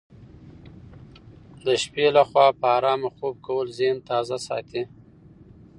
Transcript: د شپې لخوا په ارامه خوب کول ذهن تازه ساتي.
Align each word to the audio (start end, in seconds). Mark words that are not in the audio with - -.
د 1.65 1.67
شپې 1.81 2.05
لخوا 2.15 2.47
په 2.59 2.67
ارامه 2.77 3.09
خوب 3.15 3.35
کول 3.47 3.67
ذهن 3.77 3.97
تازه 4.09 4.37
ساتي. 4.47 4.81